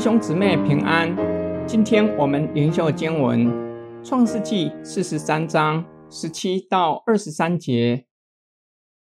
[0.00, 1.14] 兄姊妹平安。
[1.68, 3.46] 今天我们灵修经文
[4.02, 8.06] 《创世纪四十三章十七到二十三节。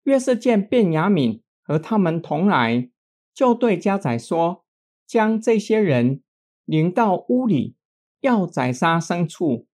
[0.03, 2.89] 约瑟见便雅敏和他们同来，
[3.33, 4.65] 就对家宰说
[5.07, 6.21] ：“将这些人
[6.65, 7.77] 领到屋里，
[8.19, 9.67] 要宰杀牲畜，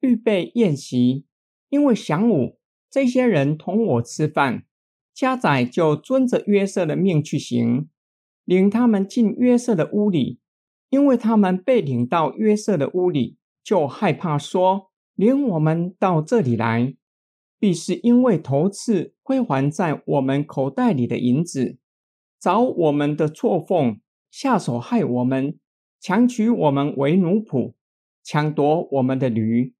[0.00, 1.24] 预备宴席，
[1.70, 2.58] 因为晌午
[2.90, 4.64] 这些人同我吃饭。”
[5.16, 7.88] 家宰就遵着约瑟的命去行。
[8.44, 10.40] 领他们进约瑟的屋里，
[10.90, 16.94] 因为他们被领到约瑟的屋里，就害怕说：“领我们到这里来，
[17.58, 21.78] 必是因为头次归还在我们口袋里的银子，
[22.40, 25.58] 找我们的错缝，下手害我们，
[26.00, 27.74] 强取我们为奴仆，
[28.22, 29.74] 抢夺我们的驴。”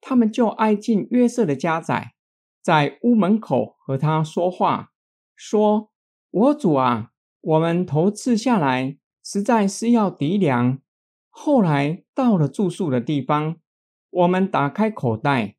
[0.00, 2.14] 他们就挨近约瑟的家宅，
[2.62, 4.92] 在屋门口和他说话，
[5.34, 5.90] 说
[6.30, 7.10] ：“我主啊。”
[7.44, 10.78] 我们头次下来，实在是要抵粮。
[11.30, 13.56] 后来到了住宿的地方，
[14.10, 15.56] 我们打开口袋，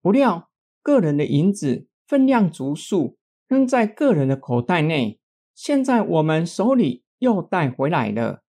[0.00, 0.48] 不料
[0.80, 5.18] 个人的银子分量足数，扔在个人的口袋内。
[5.54, 8.44] 现在我们手里又带回来了，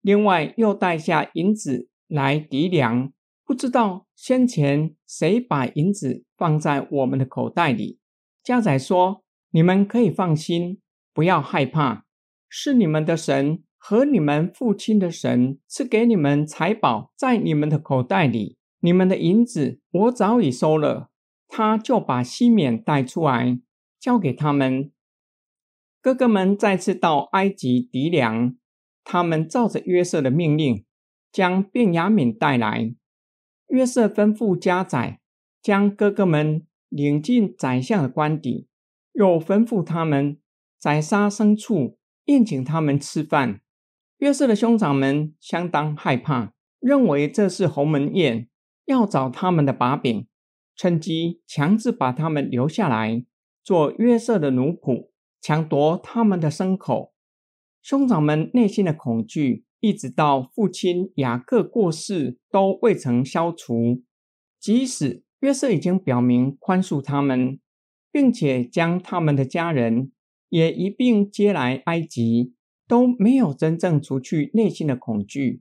[0.00, 3.12] 另外又带下银子来抵粮。
[3.44, 7.98] 不知道先前谁把银子放在我们的口袋里？
[8.42, 10.80] 家仔说：“你们可以放心，
[11.12, 12.06] 不要害怕。”
[12.48, 21.10] 是你们的神和你们父亲的神赐给你们财宝在你们的口袋里，你们的银子我早已收了。
[21.48, 23.58] 他就把西缅带出来，
[23.98, 24.92] 交给他们。
[26.00, 28.54] 哥哥们再次到埃及抵粮，
[29.02, 30.84] 他们照着约瑟的命令，
[31.32, 32.94] 将便雅悯带来。
[33.66, 35.20] 约瑟吩咐家宰
[35.60, 38.68] 将哥哥们领进宰相的官邸，
[39.12, 40.38] 又吩咐他们
[40.78, 41.98] 宰杀牲畜。
[42.26, 43.60] 宴请他们吃饭，
[44.22, 48.48] 约瑟的兄长们相当害怕，认为这是鸿门宴，
[48.84, 50.28] 要找他们的把柄，
[50.76, 53.26] 趁机强制把他们留下来
[53.64, 55.08] 做约瑟的奴仆，
[55.40, 57.12] 抢夺他们的牲口。
[57.82, 64.04] 兄长们内心的恐惧，一直到父亲雅各过世都未曾消除。
[64.60, 67.58] 即使约瑟已经表明宽恕他们，
[68.12, 70.12] 并且将他们的家人。
[70.48, 72.52] 也一并接来埃及，
[72.86, 75.60] 都没有真正除去内心的恐惧。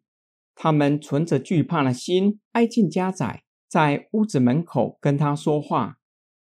[0.55, 5.97] 他们存着惧怕的心挨近家宰，在屋子门口跟他说话，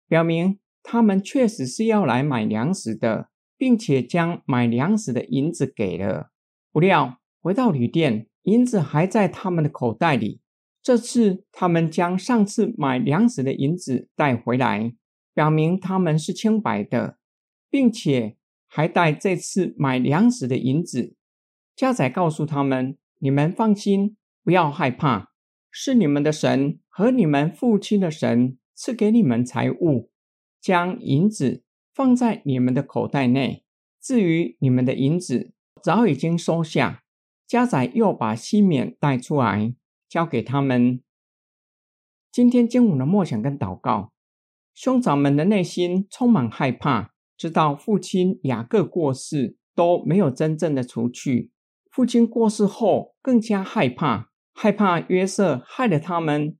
[0.07, 6.31] 表明他们确实是要来买粮食的，并且将买粮食的银子给了。
[6.71, 10.41] 不料回到旅店，银子还在他们的口袋里。
[10.81, 14.93] 这次他们将上次买粮食的银子带回来，
[15.33, 17.17] 表明他们是清白的。
[17.71, 18.35] 并且
[18.73, 21.13] 还带这次买粮食的银子。
[21.75, 24.15] 家仔告诉他们：“你们放心，
[24.45, 25.33] 不要害怕，
[25.69, 30.09] 是你们的神和你们父亲的神赐给你们财物，
[30.61, 33.65] 将银子放在你们的口袋内。
[34.01, 35.51] 至于你们的银子，
[35.83, 37.03] 早已经收下。”
[37.45, 39.75] 家仔又把西缅带出来，
[40.07, 41.01] 交给他们。
[42.31, 44.13] 今天经文的默想跟祷告，
[44.73, 47.11] 兄长们的内心充满害怕。
[47.41, 51.49] 知道父亲雅各过世都没有真正的除去，
[51.89, 56.55] 父亲过世后更加害怕，害怕约瑟害了他们。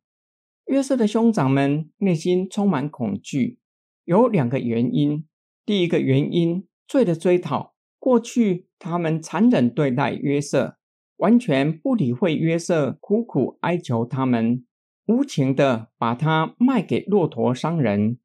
[0.66, 3.60] 约瑟的兄长们内心充满恐惧，
[4.06, 5.28] 有两个原因。
[5.68, 10.78] 第一个原因，罪的追讨，过去他们残忍对待约瑟，
[11.18, 14.66] 完全不理会约瑟苦苦哀求他们，
[15.06, 18.18] 无情的把他卖给骆驼商人。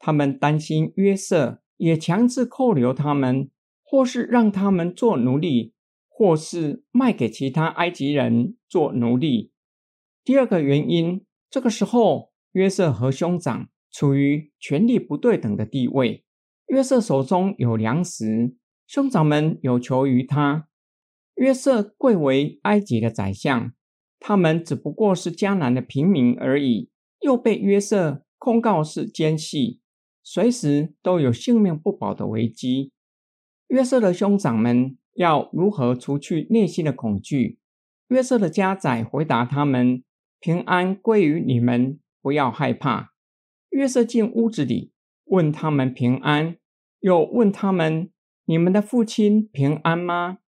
[0.00, 1.59] 他们担心约瑟。
[1.80, 3.48] 也强制扣留他们，
[3.82, 5.72] 或是让他们做奴隶，
[6.08, 9.50] 或是卖给其他埃及人做奴隶。
[10.22, 16.22] 第二个原因，这个时候约瑟和兄长处于权力不对等的地位。
[16.66, 18.54] 约瑟手中有粮食，
[18.86, 20.68] 兄长们有求于他。
[21.36, 23.72] 约瑟贵为埃及的宰相，
[24.18, 26.90] 他们只不过是迦南的平民而已，
[27.20, 29.79] 又被约瑟控告是奸细。
[30.32, 32.92] 随时都有性命不保的危机。
[33.66, 37.58] 约瑟的兄长们要如何除去内心的恐惧？
[38.10, 40.04] 约瑟的家宰回答他们
[40.38, 43.12] ：“平安归于你们，不要害怕。”
[43.70, 44.92] 约瑟进屋子里，
[45.24, 46.56] 问他们平安，
[47.00, 48.12] 又问他们
[48.46, 50.38] ：“你们的父亲平安吗？”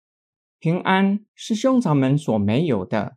[0.61, 3.17] 平安是兄长们所没有的，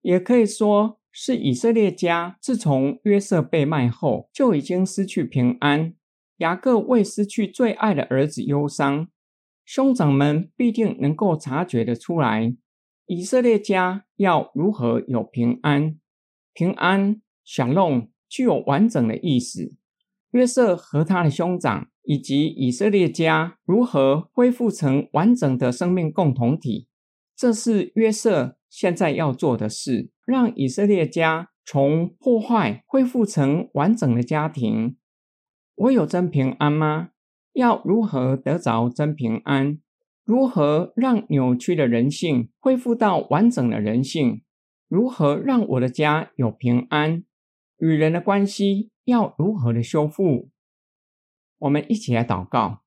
[0.00, 0.96] 也可以说。
[1.12, 5.92] 是以色列家自从约瑟被卖后，就已经失去平安。
[6.40, 9.08] 雅各为失去最爱的儿子忧伤，
[9.62, 12.56] 兄长们必定能够察觉得出来，
[13.04, 15.98] 以色列家要如何有平安？
[16.54, 19.74] 平安、享弄具有完整的意思。
[20.30, 26.88] 约瑟和他的兄长以及以色列家如何恢复成完整的生命共同体？
[27.36, 34.96] 这是约瑟现在要做的事，让以色列家从破坏恢复成完整的家庭。
[35.80, 37.12] 我有真平安吗？
[37.54, 39.80] 要如何得着真平安？
[40.24, 44.42] 如何让扭曲的人性恢复到完整的人性？
[44.88, 47.24] 如何让我的家有平安？
[47.78, 50.50] 与人的关系要如何的修复？
[51.60, 52.82] 我们一起来祷告，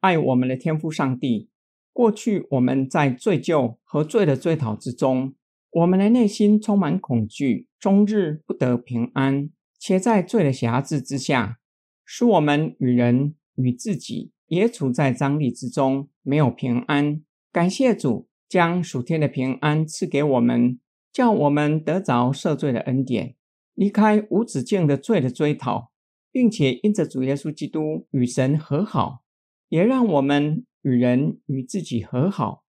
[0.00, 1.48] 爱我们的天父上帝。
[1.94, 5.34] 过去我们在罪疚和罪的追讨之中，
[5.70, 9.48] 我们的内心充满恐惧，终日不得平安，
[9.78, 11.58] 且在罪的辖制之下，
[12.04, 14.32] 使我们与人与自己。
[14.46, 17.22] 也处在张力之中，没有平安。
[17.50, 20.78] 感谢主将属天的平安赐给我们，
[21.10, 23.34] 叫我们得着赦罪的恩典，
[23.72, 25.90] 离开无止境的罪的追讨，
[26.30, 29.22] 并且因着主耶稣基督与神和好，
[29.70, 32.64] 也让我们与人与自己和好，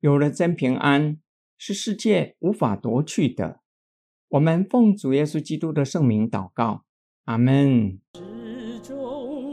[0.00, 1.18] 有了真平安，
[1.56, 3.60] 是世界无法夺去的。
[4.30, 6.84] 我们奉主耶稣基督的圣名祷告，
[7.24, 8.00] 阿门。
[8.90, 9.49] 中。